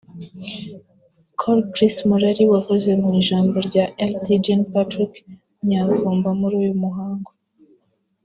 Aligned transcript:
Col 1.39 1.59
Chris 1.73 1.95
Murari 2.07 2.43
wavuze 2.53 2.89
mu 3.01 3.09
ijambo 3.21 3.55
rya 3.67 3.85
Lt 4.11 4.25
Gen 4.43 4.61
Patrick 4.73 5.13
Nyamvumba 5.67 6.29
muri 6.39 6.55
uyu 6.63 6.75
muhango 6.83 7.31